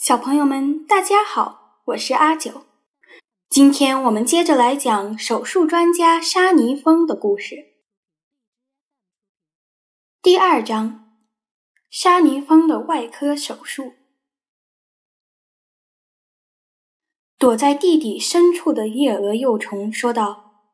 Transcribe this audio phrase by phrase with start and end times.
[0.00, 2.64] 小朋友们，大家好，我是阿九。
[3.50, 7.74] 今天我们接着来讲手术专家沙尼峰的故事。
[10.22, 11.18] 第二章：
[11.90, 13.92] 沙尼峰的外科手术。
[17.36, 20.64] 躲在地底深处的夜蛾幼虫说道：“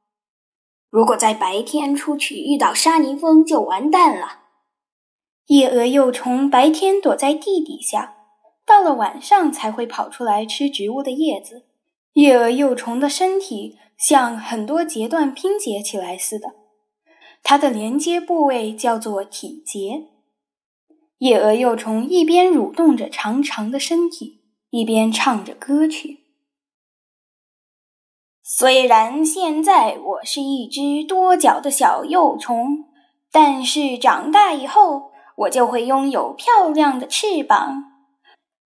[0.89, 4.45] 如果在白天出去遇到沙尼峰，就完蛋了。”
[5.47, 8.13] 夜蛾幼虫白天躲在地底下。
[8.67, 11.65] 到了晚上才会跑出来吃植物的叶子。
[12.15, 16.55] 夜蛾幼虫的身体像很多节段拼接起来似的，
[17.43, 20.09] 它的连接部位叫做体节。
[21.19, 26.25] 夜蛾幼虫一边蠕动着长长的身体，一边唱着歌曲。
[28.43, 32.85] 虽然现在我是一只多脚的小幼虫，
[33.31, 37.96] 但是长大以后我就会拥有漂亮的翅膀。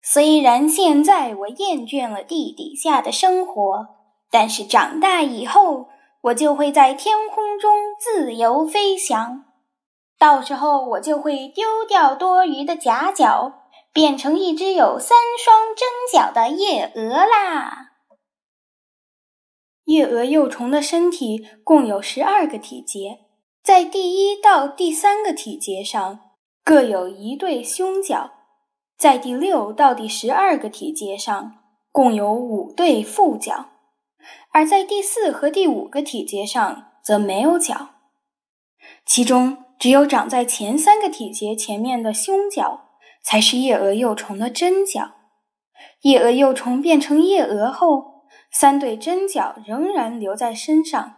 [0.06, 3.86] 虽然现在我厌倦了地底下的生活，
[4.30, 5.88] 但是长大以后，
[6.24, 9.46] 我就会在天空中自由飞翔。
[10.18, 13.62] 到时候，我就会丢掉多余的假脚，
[13.94, 17.92] 变成一只有三双真脚的夜蛾啦。
[19.84, 23.20] 夜蛾幼虫的身体共有十二个体节，
[23.62, 26.20] 在第一到第三个体节上
[26.62, 28.30] 各有一对胸角。
[28.96, 31.56] 在第六到第十二个体节上，
[31.90, 33.66] 共有五对副角，
[34.52, 37.90] 而在第四和第五个体节上则没有角。
[39.04, 42.90] 其中只有长在前三个体节前面的胸角，
[43.22, 45.12] 才是夜蛾幼虫的真角。
[46.02, 51.16] 夜蛾幼虫变成夜蛾后，三对真角仍然留在身上，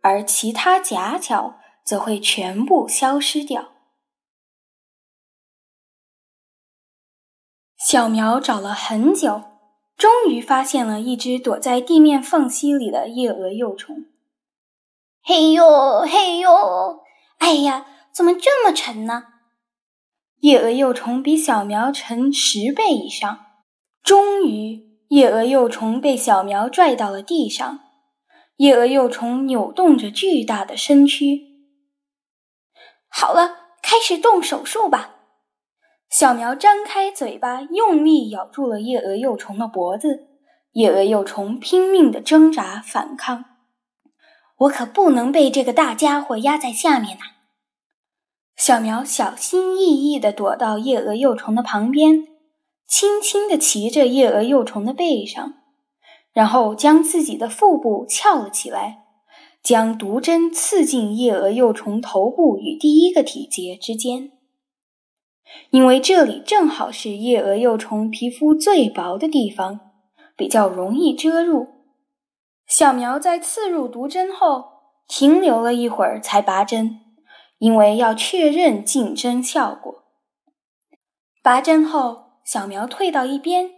[0.00, 3.72] 而其他假角则会全部消失掉。
[7.90, 9.42] 小苗找了很久，
[9.96, 14.04] 终于发现了一只躲在地面缝隙里的夜蛾幼虫。
[15.24, 17.00] 嘿呦嘿呦，
[17.38, 19.24] 哎呀，怎么这么沉呢？
[20.42, 23.46] 夜蛾幼虫比小苗沉十倍以上。
[24.04, 27.80] 终于，夜蛾幼虫被小苗拽到了地上。
[28.58, 31.40] 夜蛾幼虫扭动着巨大的身躯。
[33.08, 35.16] 好了，开始动手术吧。
[36.10, 40.26] 小苗张开嘴巴，用力咬住了夜蛾幼虫的脖子。
[40.72, 43.44] 夜蛾幼虫拼命的挣扎反抗。
[44.58, 47.22] 我可不能被这个大家伙压在下面呐！
[48.56, 52.26] 小苗小心翼翼地躲到夜蛾幼虫的旁边，
[52.88, 55.54] 轻轻地骑着夜蛾幼虫的背上，
[56.32, 59.04] 然后将自己的腹部翘了起来，
[59.62, 64.32] 将毒针刺进夜蛾幼虫头部与第一个体节之间。
[65.70, 69.80] 因为这里正好是夜蛾幼虫皮肤最薄的地方，
[70.36, 71.68] 比较容易遮入。
[72.66, 74.64] 小苗在刺入毒针后
[75.08, 77.00] 停留了一会儿才拔针，
[77.58, 80.04] 因为要确认进针效果。
[81.42, 83.70] 拔针后，小苗退到一边，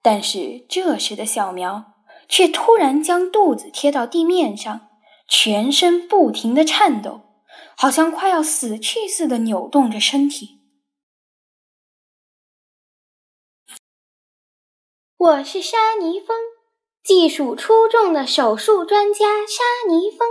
[0.00, 1.84] 但是这时的小苗
[2.28, 4.88] 却突然将肚子贴到地面上，
[5.28, 7.20] 全身不停地颤抖，
[7.76, 10.61] 好像快要死去似的扭动着身体。
[15.22, 16.36] 我是沙尼峰，
[17.04, 20.28] 技术出众的手术专家沙尼峰。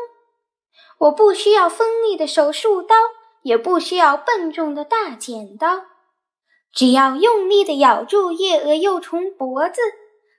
[0.97, 2.93] 我不需要锋利的手术刀，
[3.41, 5.85] 也不需要笨重的大剪刀，
[6.73, 9.79] 只要用力地咬住夜蛾幼虫脖子，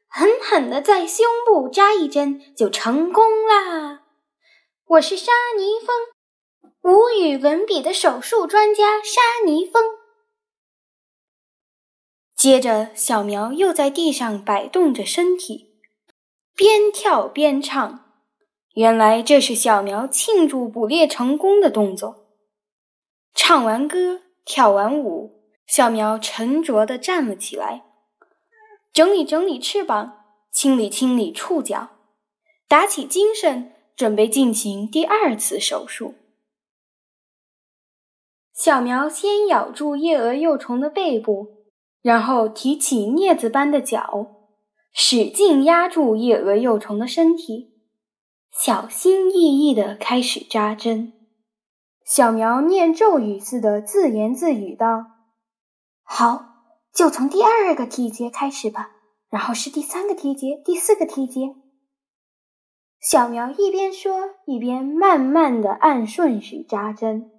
[0.07, 4.03] 狠狠地在胸部扎一针，就成功啦！
[4.87, 5.97] 我是沙尼峰，
[6.83, 9.83] 无与伦比的手术专家沙尼峰。
[12.43, 15.77] 接着，小苗又在地上摆动着身体，
[16.57, 18.13] 边跳边唱。
[18.75, 22.27] 原来这是小苗庆祝捕猎成功的动作。
[23.33, 27.85] 唱完歌，跳完舞，小苗沉着地站了起来，
[28.93, 31.91] 整理整理翅膀，清理清理触角，
[32.67, 36.17] 打起精神，准备进行第二次手术。
[38.53, 41.62] 小苗先咬住夜蛾幼虫的背部。
[42.03, 44.27] 然后提起镊子般的脚，
[44.93, 47.73] 使劲压住夜蛾幼虫的身体，
[48.51, 51.13] 小心翼翼地开始扎针。
[52.05, 55.07] 小苗念咒语似的自言自语道
[56.03, 56.45] ：“好，
[56.93, 58.91] 就从第二个体节开始吧，
[59.31, 61.55] 然后是第三个体节，第四个体节。”
[63.01, 67.31] 小苗一边说，一边慢慢地按顺序扎针。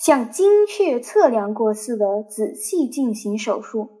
[0.00, 4.00] 像精确测量过似的仔细进行手术。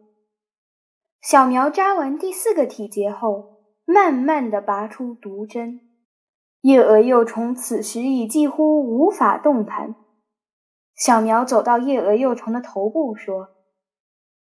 [1.20, 5.80] 小苗扎完第四个体结后，慢慢地拔出毒针。
[6.62, 9.94] 夜蛾幼虫此时已几乎无法动弹。
[10.96, 13.48] 小苗走到夜蛾幼虫的头部，说：“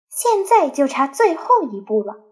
[0.09, 2.23] 现在就差最后一步了。”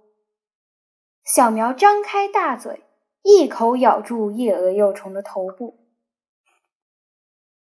[1.26, 2.84] 小苗张开大嘴，
[3.24, 5.87] 一口咬住夜蛾幼虫的头部。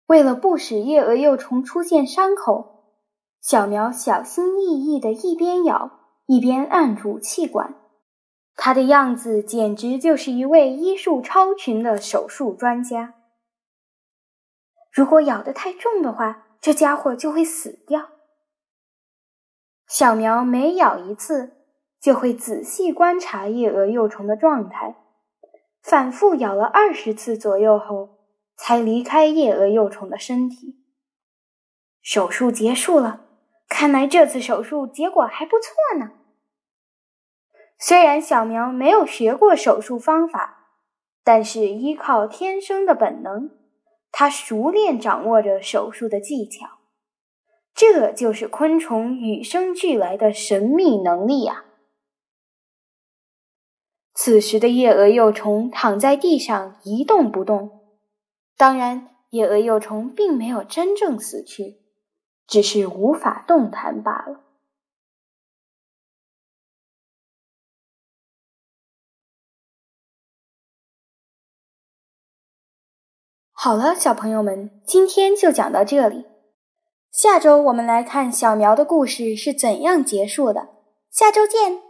[0.08, 2.94] 为了不使夜蛾幼虫出现伤口，
[3.42, 5.90] 小苗小心翼翼地一边咬
[6.24, 7.74] 一边按住气管。
[8.56, 13.14] 他的样子简直就是一位医术超群的手术专家。
[14.90, 18.08] 如果咬得太重的话，这家伙就会死掉。
[19.86, 21.52] 小苗每咬一次，
[22.00, 24.96] 就会仔细观察夜蛾幼虫的状态，
[25.82, 28.17] 反复咬了二十次左右后。
[28.58, 30.76] 才离开夜蛾幼虫的身体。
[32.02, 33.26] 手术结束了，
[33.68, 36.10] 看来这次手术结果还不错呢。
[37.78, 40.72] 虽然小苗没有学过手术方法，
[41.22, 43.50] 但是依靠天生的本能，
[44.10, 46.78] 他熟练掌握着手术的技巧。
[47.74, 51.64] 这就是昆虫与生俱来的神秘能力呀！
[54.12, 57.77] 此时的夜蛾幼虫躺在地上一动不动。
[58.58, 61.80] 当然，野鹅幼虫并没有真正死去，
[62.48, 64.40] 只是无法动弹罢了。
[73.52, 76.26] 好了，小朋友们，今天就讲到这里。
[77.12, 80.68] 下周我们来看小苗的故事是怎样结束的。
[81.10, 81.87] 下周见。